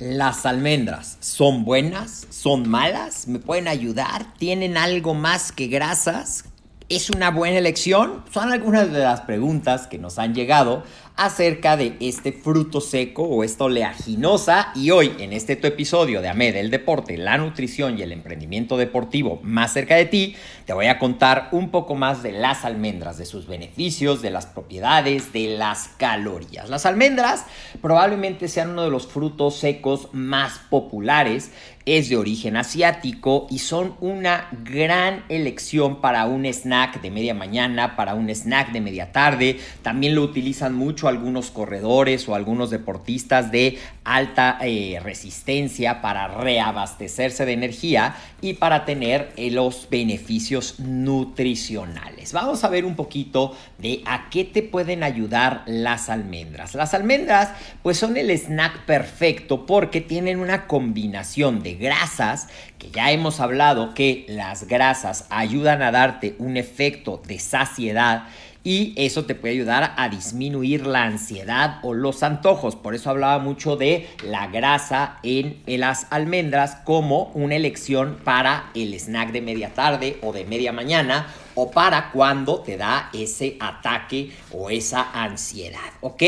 Las 0.00 0.46
almendras 0.46 1.18
son 1.20 1.66
buenas, 1.66 2.26
son 2.30 2.66
malas, 2.66 3.28
me 3.28 3.38
pueden 3.38 3.68
ayudar, 3.68 4.32
tienen 4.38 4.78
algo 4.78 5.12
más 5.12 5.52
que 5.52 5.66
grasas. 5.66 6.46
¿Es 6.88 7.10
una 7.10 7.30
buena 7.30 7.58
elección? 7.58 8.24
Son 8.32 8.50
algunas 8.50 8.90
de 8.90 9.00
las 9.00 9.20
preguntas 9.20 9.86
que 9.88 9.98
nos 9.98 10.18
han 10.18 10.34
llegado 10.34 10.84
acerca 11.20 11.76
de 11.76 11.96
este 12.00 12.32
fruto 12.32 12.80
seco 12.80 13.24
o 13.24 13.44
esta 13.44 13.64
oleaginosa 13.64 14.72
y 14.74 14.90
hoy 14.90 15.12
en 15.18 15.34
este 15.34 15.54
tu 15.54 15.66
episodio 15.66 16.22
de 16.22 16.30
AMED, 16.30 16.56
el 16.56 16.70
deporte, 16.70 17.18
la 17.18 17.36
nutrición 17.36 17.98
y 17.98 18.02
el 18.02 18.12
emprendimiento 18.12 18.78
deportivo 18.78 19.38
más 19.42 19.74
cerca 19.74 19.96
de 19.96 20.06
ti, 20.06 20.34
te 20.64 20.72
voy 20.72 20.86
a 20.86 20.98
contar 20.98 21.50
un 21.52 21.68
poco 21.68 21.94
más 21.94 22.22
de 22.22 22.32
las 22.32 22.64
almendras, 22.64 23.18
de 23.18 23.26
sus 23.26 23.46
beneficios, 23.46 24.22
de 24.22 24.30
las 24.30 24.46
propiedades, 24.46 25.30
de 25.34 25.58
las 25.58 25.88
calorías. 25.98 26.70
Las 26.70 26.86
almendras 26.86 27.44
probablemente 27.82 28.48
sean 28.48 28.70
uno 28.70 28.84
de 28.84 28.90
los 28.90 29.06
frutos 29.06 29.56
secos 29.56 30.08
más 30.14 30.58
populares 30.70 31.50
es 31.86 32.08
de 32.08 32.16
origen 32.16 32.56
asiático 32.56 33.46
y 33.50 33.58
son 33.58 33.94
una 34.00 34.48
gran 34.64 35.24
elección 35.28 36.00
para 36.00 36.26
un 36.26 36.44
snack 36.44 37.00
de 37.00 37.10
media 37.10 37.34
mañana, 37.34 37.96
para 37.96 38.14
un 38.14 38.28
snack 38.28 38.72
de 38.72 38.80
media 38.80 39.12
tarde. 39.12 39.58
También 39.82 40.14
lo 40.14 40.22
utilizan 40.22 40.74
mucho 40.74 41.08
algunos 41.10 41.50
corredores 41.50 42.26
o 42.28 42.34
algunos 42.34 42.70
deportistas 42.70 43.52
de 43.52 43.78
alta 44.04 44.58
eh, 44.62 44.98
resistencia 45.02 46.00
para 46.00 46.26
reabastecerse 46.28 47.44
de 47.44 47.52
energía 47.52 48.16
y 48.40 48.54
para 48.54 48.84
tener 48.86 49.32
eh, 49.36 49.50
los 49.50 49.88
beneficios 49.90 50.80
nutricionales. 50.80 52.32
Vamos 52.32 52.64
a 52.64 52.68
ver 52.68 52.84
un 52.84 52.96
poquito 52.96 53.54
de 53.78 54.02
a 54.06 54.30
qué 54.30 54.44
te 54.44 54.62
pueden 54.62 55.02
ayudar 55.02 55.62
las 55.66 56.08
almendras. 56.08 56.74
Las 56.74 56.94
almendras 56.94 57.50
pues 57.82 57.98
son 57.98 58.16
el 58.16 58.30
snack 58.30 58.86
perfecto 58.86 59.66
porque 59.66 60.00
tienen 60.00 60.40
una 60.40 60.66
combinación 60.66 61.62
de 61.62 61.74
grasas 61.74 62.48
que 62.78 62.90
ya 62.90 63.10
hemos 63.10 63.40
hablado 63.40 63.94
que 63.94 64.24
las 64.28 64.66
grasas 64.66 65.26
ayudan 65.28 65.82
a 65.82 65.90
darte 65.90 66.34
un 66.38 66.56
efecto 66.56 67.20
de 67.26 67.38
saciedad 67.38 68.24
y 68.62 68.92
eso 68.96 69.24
te 69.24 69.34
puede 69.34 69.54
ayudar 69.54 69.94
a 69.96 70.08
disminuir 70.08 70.86
la 70.86 71.04
ansiedad 71.04 71.78
o 71.82 71.94
los 71.94 72.22
antojos. 72.22 72.76
Por 72.76 72.94
eso 72.94 73.10
hablaba 73.10 73.38
mucho 73.38 73.76
de 73.76 74.08
la 74.22 74.48
grasa 74.48 75.18
en, 75.22 75.62
las 75.66 76.06
almendras 76.10 76.76
como 76.84 77.30
una 77.34 77.56
elección 77.56 78.18
para 78.22 78.70
el 78.74 78.92
snack 78.94 79.32
de 79.32 79.40
media 79.40 79.70
tarde 79.70 80.18
o 80.22 80.32
de 80.32 80.44
media 80.44 80.72
mañana 80.72 81.26
o 81.54 81.70
para 81.70 82.10
cuando 82.10 82.60
te 82.60 82.76
da 82.76 83.10
ese 83.12 83.56
ataque 83.60 84.30
o 84.52 84.70
esa 84.70 85.10
ansiedad, 85.12 85.92
¿ok? 86.00 86.22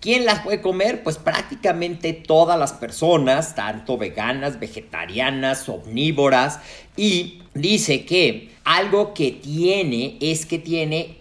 ¿Quién 0.00 0.24
las 0.24 0.40
puede 0.40 0.60
comer? 0.60 1.02
Pues 1.02 1.16
prácticamente 1.16 2.12
todas 2.12 2.58
las 2.58 2.72
personas, 2.72 3.54
tanto 3.54 3.96
veganas, 3.96 4.58
vegetarianas, 4.58 5.68
omnívoras, 5.68 6.60
y 6.96 7.42
dice 7.54 8.04
que 8.04 8.53
algo 8.64 9.14
que 9.14 9.30
tiene 9.32 10.16
es 10.20 10.46
que 10.46 10.58
tiene 10.58 11.18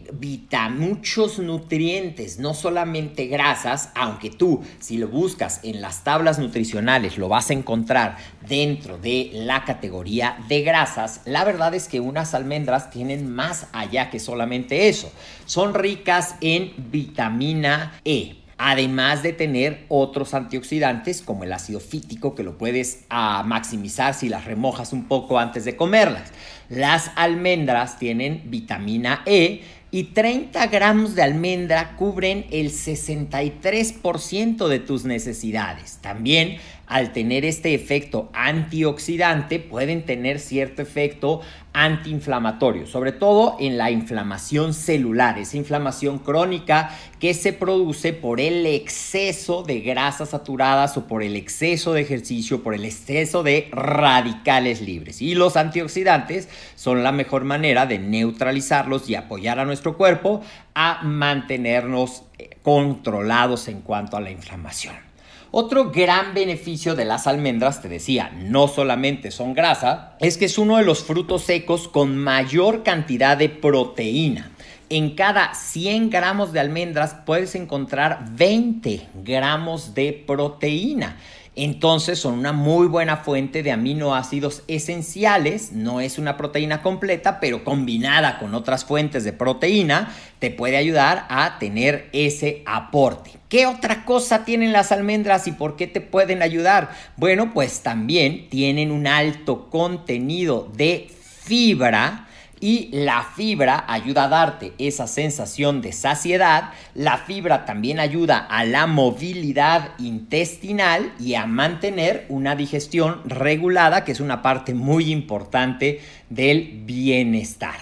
muchos 0.72 1.40
nutrientes, 1.40 2.40
no 2.40 2.54
solamente 2.54 3.28
grasas, 3.28 3.90
aunque 3.96 4.30
tú 4.30 4.62
si 4.80 4.98
lo 4.98 5.08
buscas 5.08 5.60
en 5.64 5.82
las 5.82 6.04
tablas 6.04 6.40
nutricionales 6.40 7.18
lo 7.18 7.28
vas 7.28 7.50
a 7.50 7.54
encontrar 7.54 8.18
dentro 8.48 8.98
de 8.98 9.32
la 9.34 9.66
categoría 9.66 10.38
de 10.48 10.62
grasas, 10.62 11.22
la 11.26 11.44
verdad 11.44 11.74
es 11.74 11.88
que 11.88 12.00
unas 12.00 12.34
almendras 12.34 12.90
tienen 12.90 13.30
más 13.30 13.68
allá 13.74 14.10
que 14.10 14.20
solamente 14.20 14.88
eso. 14.88 15.12
Son 15.46 15.74
ricas 15.74 16.36
en 16.42 16.74
vitamina 16.92 18.00
E 18.06 18.43
además 18.66 19.24
de 19.24 19.34
tener 19.34 19.84
otros 19.90 20.34
antioxidantes 20.34 21.22
como 21.22 21.44
el 21.44 21.52
ácido 21.52 21.82
fítico 21.82 22.34
que 22.34 22.44
lo 22.44 22.58
puedes 22.58 23.04
ah, 23.10 23.44
maximizar 23.46 24.14
si 24.14 24.30
las 24.30 24.46
remojas 24.46 24.94
un 24.94 25.10
poco 25.10 25.38
antes 25.38 25.66
de 25.66 25.76
comerlas. 25.76 26.32
Las 26.70 27.12
almendras 27.18 28.00
tienen 28.00 28.44
vitamina 28.46 29.22
E 29.26 29.64
y 29.92 30.06
30 30.06 30.66
gramos 30.68 31.14
de 31.14 31.24
almendra 31.24 31.98
cubren 31.98 32.46
el 32.52 32.72
63% 32.72 34.70
de 34.70 34.80
tus 34.80 35.04
necesidades. 35.04 35.98
También 36.02 36.56
al 36.88 37.14
tener 37.14 37.46
este 37.46 37.74
efecto 37.74 38.30
antioxidante 38.34 39.60
pueden 39.60 40.06
tener 40.06 40.40
cierto 40.40 40.82
efecto 40.82 41.42
antiinflamatorio, 41.74 42.86
sobre 42.86 43.12
todo 43.12 43.58
en 43.60 43.78
la 43.78 43.90
inflamación 43.90 44.74
celular, 44.74 45.40
esa 45.40 45.58
inflamación 45.58 46.20
crónica 46.20 46.96
que 47.20 47.34
se 47.34 47.52
produce 47.52 48.14
por 48.14 48.40
el 48.40 48.66
exceso 48.68 49.64
de 49.64 49.80
grasas 49.80 50.30
saturadas 50.30 50.96
o 50.98 51.08
por 51.08 51.24
el 51.24 51.36
exceso 51.36 51.94
de 51.94 52.02
ejercicio, 52.02 52.62
por 52.62 52.76
el 52.76 52.86
exceso 52.86 53.42
de 53.42 53.70
radicales 53.72 54.82
libres. 54.82 55.22
Y 55.22 55.34
los 55.34 55.58
antioxidantes 55.58 56.48
son 56.76 57.02
la 57.02 57.12
mejor 57.12 57.44
manera 57.44 57.88
de 57.88 57.98
neutralizarlos 57.98 59.10
y 59.10 59.16
apoyar 59.16 59.60
a 59.60 59.66
nuestro 59.66 59.98
cuerpo 59.98 60.42
a 60.76 61.02
mantenernos 61.04 62.24
eh, 62.38 62.58
controlados 62.62 63.68
en 63.68 63.82
cuanto 63.82 64.18
a 64.18 64.22
la 64.22 64.30
inflamación. 64.30 65.13
Otro 65.56 65.92
gran 65.92 66.34
beneficio 66.34 66.96
de 66.96 67.06
las 67.06 67.28
almendras, 67.28 67.80
te 67.80 67.88
decía, 67.88 68.32
no 68.36 68.68
solamente 68.68 69.30
son 69.30 69.54
grasa, 69.54 70.18
es 70.20 70.36
que 70.40 70.46
es 70.46 70.58
uno 70.58 70.78
de 70.78 70.84
los 70.84 71.04
frutos 71.04 71.44
secos 71.44 71.88
con 71.88 72.18
mayor 72.18 72.82
cantidad 72.82 73.38
de 73.38 73.50
proteína. 73.50 74.50
En 74.90 75.12
cada 75.12 75.54
100 75.54 76.10
gramos 76.10 76.54
de 76.54 76.60
almendras 76.60 77.16
puedes 77.24 77.54
encontrar 77.54 78.26
20 78.32 79.10
gramos 79.24 79.94
de 79.94 80.24
proteína. 80.26 81.18
Entonces 81.56 82.18
son 82.18 82.40
una 82.40 82.52
muy 82.52 82.88
buena 82.88 83.18
fuente 83.18 83.62
de 83.62 83.72
aminoácidos 83.72 84.64
esenciales, 84.68 85.72
no 85.72 86.02
es 86.02 86.18
una 86.18 86.36
proteína 86.36 86.82
completa, 86.82 87.40
pero 87.40 87.64
combinada 87.64 88.40
con 88.40 88.56
otras 88.56 88.86
fuentes 88.86 89.24
de 89.24 89.34
proteína 89.34 90.12
te 90.40 90.50
puede 90.50 90.78
ayudar 90.78 91.28
a 91.30 91.60
tener 91.60 92.10
ese 92.12 92.64
aporte. 92.66 93.32
¿Qué 93.50 93.68
otra 93.68 94.04
cosa 94.04 94.46
tienen 94.46 94.74
las 94.74 94.92
almendras 94.92 95.48
y 95.48 95.52
por 95.52 95.76
qué 95.76 95.86
te 95.86 96.02
pueden 96.02 96.42
ayudar? 96.42 96.90
Bueno, 97.18 97.54
pues 97.54 97.82
también 97.82 98.50
tienen 98.50 98.92
un 98.92 99.06
alto 99.06 99.70
contenido 99.70 100.72
de 100.76 101.12
fibra 101.44 102.28
y 102.64 102.88
la 102.94 103.24
fibra 103.36 103.84
ayuda 103.90 104.24
a 104.24 104.30
darte 104.30 104.72
esa 104.78 105.06
sensación 105.06 105.82
de 105.82 105.92
saciedad. 105.92 106.70
La 106.96 107.18
fibra 107.18 107.66
también 107.66 108.00
ayuda 108.00 108.38
a 108.38 108.64
la 108.64 108.88
movilidad 108.88 109.90
intestinal 110.00 111.12
y 111.20 111.36
a 111.36 111.46
mantener 111.46 112.26
una 112.30 112.56
digestión 112.56 113.20
regulada, 113.26 114.06
que 114.06 114.14
es 114.14 114.22
una 114.22 114.42
parte 114.42 114.74
muy 114.74 115.12
importante 115.12 116.00
del 116.30 116.84
bienestar. 116.86 117.76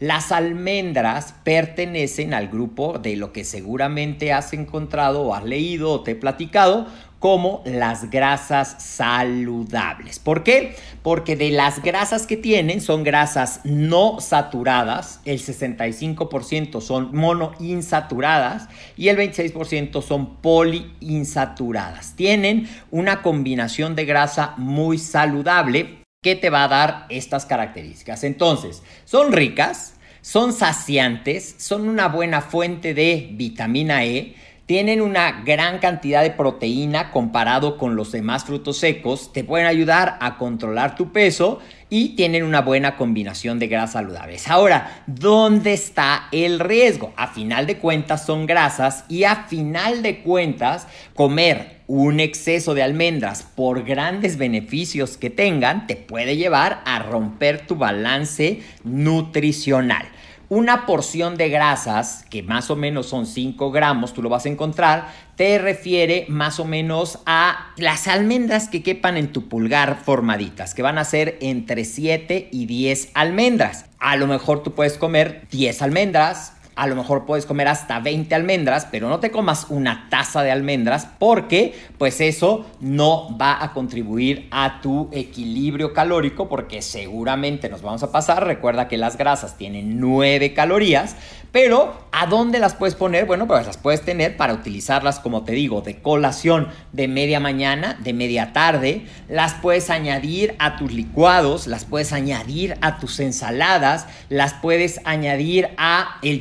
Las 0.00 0.32
almendras 0.32 1.36
pertenecen 1.44 2.34
al 2.34 2.48
grupo 2.48 2.98
de 2.98 3.14
lo 3.14 3.32
que 3.32 3.44
seguramente 3.44 4.32
has 4.32 4.52
encontrado 4.52 5.22
o 5.22 5.34
has 5.34 5.44
leído 5.44 5.92
o 5.92 6.00
te 6.02 6.10
he 6.10 6.16
platicado 6.16 6.88
como 7.24 7.62
las 7.64 8.10
grasas 8.10 8.76
saludables. 8.80 10.18
¿Por 10.18 10.42
qué? 10.42 10.76
Porque 11.00 11.36
de 11.36 11.52
las 11.52 11.82
grasas 11.82 12.26
que 12.26 12.36
tienen 12.36 12.82
son 12.82 13.02
grasas 13.02 13.62
no 13.64 14.20
saturadas, 14.20 15.22
el 15.24 15.38
65% 15.38 16.82
son 16.82 17.16
monoinsaturadas 17.16 18.68
y 18.98 19.08
el 19.08 19.16
26% 19.16 20.02
son 20.02 20.36
poliinsaturadas. 20.42 22.14
Tienen 22.14 22.68
una 22.90 23.22
combinación 23.22 23.94
de 23.94 24.04
grasa 24.04 24.52
muy 24.58 24.98
saludable 24.98 26.00
que 26.22 26.36
te 26.36 26.50
va 26.50 26.64
a 26.64 26.68
dar 26.68 27.06
estas 27.08 27.46
características. 27.46 28.22
Entonces, 28.24 28.82
son 29.06 29.32
ricas, 29.32 29.94
son 30.20 30.52
saciantes, 30.52 31.54
son 31.56 31.88
una 31.88 32.08
buena 32.08 32.42
fuente 32.42 32.92
de 32.92 33.30
vitamina 33.32 34.04
E, 34.04 34.34
tienen 34.66 35.02
una 35.02 35.42
gran 35.42 35.78
cantidad 35.78 36.22
de 36.22 36.30
proteína 36.30 37.10
comparado 37.10 37.76
con 37.76 37.96
los 37.96 38.12
demás 38.12 38.44
frutos 38.44 38.78
secos, 38.78 39.32
te 39.32 39.44
pueden 39.44 39.66
ayudar 39.66 40.16
a 40.20 40.38
controlar 40.38 40.94
tu 40.94 41.12
peso 41.12 41.60
y 41.90 42.16
tienen 42.16 42.44
una 42.44 42.62
buena 42.62 42.96
combinación 42.96 43.58
de 43.58 43.68
grasas 43.68 43.92
saludables. 43.92 44.48
Ahora, 44.48 45.02
¿dónde 45.06 45.74
está 45.74 46.28
el 46.32 46.58
riesgo? 46.58 47.12
A 47.16 47.28
final 47.28 47.66
de 47.66 47.78
cuentas 47.78 48.24
son 48.24 48.46
grasas 48.46 49.04
y 49.08 49.24
a 49.24 49.44
final 49.44 50.02
de 50.02 50.22
cuentas 50.22 50.88
comer 51.14 51.82
un 51.86 52.18
exceso 52.18 52.72
de 52.72 52.82
almendras 52.82 53.42
por 53.42 53.84
grandes 53.84 54.38
beneficios 54.38 55.18
que 55.18 55.28
tengan 55.28 55.86
te 55.86 55.96
puede 55.96 56.36
llevar 56.36 56.80
a 56.86 57.00
romper 57.00 57.66
tu 57.66 57.76
balance 57.76 58.62
nutricional. 58.82 60.08
Una 60.54 60.86
porción 60.86 61.36
de 61.36 61.48
grasas, 61.48 62.24
que 62.30 62.44
más 62.44 62.70
o 62.70 62.76
menos 62.76 63.06
son 63.06 63.26
5 63.26 63.72
gramos, 63.72 64.12
tú 64.14 64.22
lo 64.22 64.28
vas 64.28 64.46
a 64.46 64.48
encontrar, 64.48 65.08
te 65.34 65.58
refiere 65.58 66.26
más 66.28 66.60
o 66.60 66.64
menos 66.64 67.18
a 67.26 67.72
las 67.76 68.06
almendras 68.06 68.68
que 68.68 68.84
quepan 68.84 69.16
en 69.16 69.32
tu 69.32 69.48
pulgar 69.48 69.96
formaditas, 70.04 70.72
que 70.72 70.82
van 70.82 70.96
a 70.96 71.02
ser 71.02 71.38
entre 71.40 71.84
7 71.84 72.50
y 72.52 72.66
10 72.66 73.10
almendras. 73.14 73.86
A 73.98 74.14
lo 74.14 74.28
mejor 74.28 74.62
tú 74.62 74.76
puedes 74.76 74.96
comer 74.96 75.48
10 75.50 75.82
almendras, 75.82 76.52
a 76.76 76.86
lo 76.86 76.96
mejor 76.96 77.24
puedes 77.26 77.46
comer 77.46 77.68
hasta 77.68 78.00
20 78.00 78.34
almendras, 78.34 78.86
pero 78.90 79.08
no 79.08 79.20
te 79.20 79.30
comas 79.30 79.66
una 79.68 80.08
taza 80.10 80.42
de 80.42 80.50
almendras 80.50 81.06
porque 81.18 81.74
pues 81.98 82.20
eso 82.20 82.66
no 82.80 83.36
va 83.38 83.62
a 83.62 83.72
contribuir 83.72 84.48
a 84.50 84.80
tu 84.80 85.08
equilibrio 85.12 85.92
calórico 85.92 86.48
porque 86.48 86.82
seguramente 86.82 87.68
nos 87.68 87.82
vamos 87.82 88.02
a 88.02 88.12
pasar. 88.12 88.46
Recuerda 88.46 88.88
que 88.88 88.96
las 88.96 89.16
grasas 89.16 89.56
tienen 89.56 90.00
9 90.00 90.54
calorías, 90.54 91.16
pero 91.52 91.94
¿a 92.10 92.26
dónde 92.26 92.58
las 92.58 92.74
puedes 92.74 92.96
poner? 92.96 93.26
Bueno, 93.26 93.46
pues 93.46 93.64
las 93.66 93.76
puedes 93.76 94.02
tener 94.02 94.36
para 94.36 94.54
utilizarlas, 94.54 95.20
como 95.20 95.44
te 95.44 95.52
digo, 95.52 95.82
de 95.82 96.00
colación 96.00 96.68
de 96.92 97.06
media 97.06 97.38
mañana, 97.38 97.96
de 98.02 98.12
media 98.12 98.52
tarde. 98.52 99.06
Las 99.28 99.54
puedes 99.54 99.88
añadir 99.90 100.56
a 100.58 100.76
tus 100.76 100.92
licuados, 100.92 101.68
las 101.68 101.84
puedes 101.84 102.12
añadir 102.12 102.76
a 102.80 102.98
tus 102.98 103.20
ensaladas, 103.20 104.06
las 104.28 104.54
puedes 104.54 105.00
añadir 105.04 105.68
a 105.76 106.18
el 106.22 106.40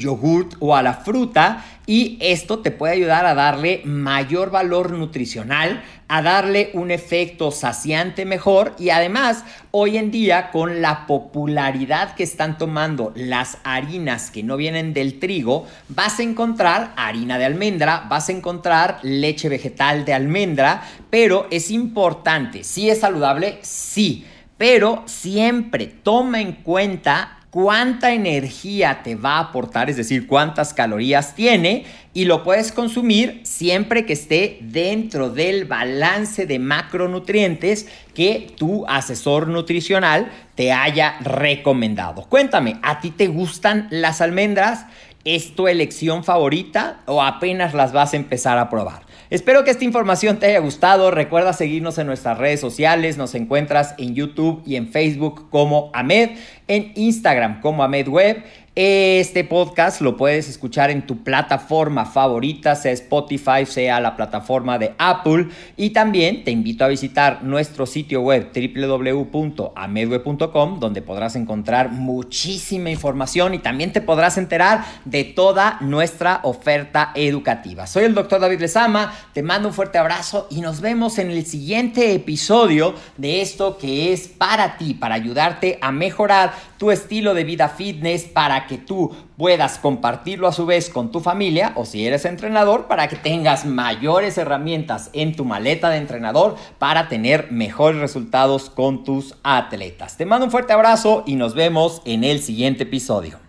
o 0.60 0.76
a 0.76 0.82
la 0.82 0.94
fruta 0.94 1.66
y 1.86 2.18
esto 2.22 2.60
te 2.60 2.72
puede 2.72 2.94
ayudar 2.94 3.26
a 3.26 3.36
darle 3.36 3.82
mayor 3.84 4.52
valor 4.52 4.92
nutricional, 4.92 5.84
a 6.08 6.22
darle 6.22 6.70
un 6.74 6.92
efecto 6.92 7.52
saciante 7.52 8.24
mejor 8.24 8.74
y 8.80 8.90
además 8.92 9.44
hoy 9.72 9.98
en 9.98 10.12
día 10.12 10.50
con 10.52 10.82
la 10.82 11.06
popularidad 11.08 12.16
que 12.16 12.24
están 12.24 12.58
tomando 12.58 13.12
las 13.16 13.58
harinas 13.66 14.32
que 14.32 14.44
no 14.44 14.56
vienen 14.56 14.94
del 14.94 15.20
trigo, 15.20 15.68
vas 15.90 16.20
a 16.20 16.24
encontrar 16.24 16.94
harina 16.96 17.38
de 17.38 17.46
almendra, 17.46 18.06
vas 18.10 18.30
a 18.30 18.32
encontrar 18.32 19.00
leche 19.02 19.50
vegetal 19.50 20.06
de 20.06 20.14
almendra, 20.14 20.84
pero 21.10 21.48
es 21.52 21.70
importante, 21.70 22.64
si 22.64 22.90
es 22.90 23.02
saludable, 23.02 23.60
sí, 23.62 24.26
pero 24.58 25.04
siempre 25.06 25.88
toma 25.88 26.40
en 26.40 26.54
cuenta 26.54 27.43
cuánta 27.54 28.14
energía 28.14 29.02
te 29.04 29.14
va 29.14 29.36
a 29.36 29.42
aportar, 29.42 29.88
es 29.88 29.96
decir, 29.96 30.26
cuántas 30.26 30.74
calorías 30.74 31.36
tiene 31.36 31.86
y 32.12 32.26
lo 32.26 32.44
puedes 32.44 32.72
consumir 32.72 33.42
siempre 33.44 34.08
que 34.08 34.14
esté 34.14 34.58
dentro 34.62 35.30
del 35.30 35.66
balance 35.66 36.48
de 36.48 36.58
macronutrientes 36.58 37.88
que 38.16 38.52
tu 38.58 38.88
asesor 38.88 39.50
nutricional 39.50 40.32
te 40.56 40.72
haya 40.72 41.20
recomendado. 41.20 42.24
Cuéntame, 42.24 42.80
¿a 42.82 43.00
ti 43.02 43.12
te 43.12 43.28
gustan 43.28 43.88
las 43.92 44.20
almendras? 44.20 44.88
¿Es 45.24 45.54
tu 45.54 45.68
elección 45.68 46.24
favorita 46.24 47.02
o 47.06 47.22
apenas 47.22 47.76
las 47.76 47.94
vas 47.94 48.14
a 48.14 48.18
empezar 48.18 48.58
a 48.58 48.72
probar? 48.72 49.04
Espero 49.34 49.64
que 49.64 49.72
esta 49.72 49.84
información 49.84 50.38
te 50.38 50.46
haya 50.46 50.60
gustado. 50.60 51.10
Recuerda 51.10 51.54
seguirnos 51.54 51.98
en 51.98 52.06
nuestras 52.06 52.38
redes 52.38 52.60
sociales. 52.60 53.18
Nos 53.18 53.34
encuentras 53.34 53.96
en 53.98 54.14
YouTube 54.14 54.62
y 54.64 54.76
en 54.76 54.90
Facebook 54.90 55.50
como 55.50 55.90
Ahmed, 55.96 56.38
en 56.68 56.92
Instagram 56.94 57.60
como 57.60 57.84
Ahmed 57.84 58.10
Web 58.10 58.44
este 58.76 59.44
podcast 59.44 60.02
lo 60.02 60.18
puedes 60.18 60.50
escuchar 60.50 60.90
en 60.90 61.06
tu 61.06 61.24
plataforma 61.24 62.06
favorita, 62.06 62.76
sea 62.76 62.92
Spotify, 62.92 63.68
sea 63.68 64.00
la 64.00 64.16
plataforma 64.16 64.80
de 64.80 64.96
Apple. 64.98 65.50
Y 65.78 65.92
también 65.92 66.44
te 66.44 66.50
invito 66.50 66.84
a 66.84 66.88
visitar 66.88 67.44
nuestro 67.44 67.86
sitio 67.86 68.22
web 68.22 68.50
www.amedweb.com, 68.52 70.80
donde 70.80 71.04
podrás 71.04 71.36
encontrar 71.36 71.92
muchísima 71.92 72.90
información 72.90 73.54
y 73.54 73.60
también 73.60 73.94
te 73.94 74.02
podrás 74.02 74.40
enterar 74.40 74.84
de 75.06 75.24
toda 75.24 75.78
nuestra 75.82 76.40
oferta 76.42 77.12
educativa. 77.14 77.86
Soy 77.86 78.06
el 78.06 78.16
doctor 78.16 78.42
David 78.42 78.62
Lezama, 78.62 79.14
te 79.34 79.44
mando 79.44 79.68
un 79.68 79.76
fuerte 79.76 80.00
abrazo 80.00 80.48
y 80.50 80.62
nos 80.62 80.82
vemos 80.82 81.20
en 81.20 81.30
el 81.30 81.46
siguiente 81.46 82.16
episodio 82.16 82.96
de 83.18 83.42
esto 83.42 83.78
que 83.78 84.14
es 84.14 84.28
para 84.28 84.78
ti, 84.78 84.96
para 84.96 85.14
ayudarte 85.14 85.78
a 85.80 85.92
mejorar 85.92 86.73
tu 86.84 86.92
estilo 86.92 87.34
de 87.34 87.46
vida 87.46 87.70
fitness, 87.70 88.26
para 88.26 88.68
que 88.68 88.78
tú 88.78 89.16
puedas 89.38 89.78
compartirlo 89.78 90.50
a 90.50 90.52
su 90.52 90.66
vez 90.66 90.90
con 90.90 91.14
tu 91.14 91.22
familia 91.22 91.72
o 91.76 91.86
si 91.86 92.06
eres 92.06 92.26
entrenador 92.26 92.88
para 92.88 93.08
que 93.08 93.16
tengas 93.16 93.66
mayores 93.66 94.38
herramientas 94.38 95.10
en 95.14 95.34
tu 95.34 95.46
maleta 95.46 95.90
de 95.90 95.96
entrenador 95.96 96.58
para 96.80 97.08
tener 97.08 97.54
mejores 97.54 98.02
resultados 98.02 98.70
con 98.70 99.06
tus 99.06 99.36
atletas. 99.44 100.18
Te 100.18 100.26
mando 100.26 100.48
un 100.48 100.52
fuerte 100.52 100.74
abrazo 100.74 101.24
y 101.26 101.38
nos 101.38 101.56
vemos 101.56 102.02
en 102.04 102.26
el 102.26 102.42
siguiente 102.42 102.84
episodio. 102.84 103.43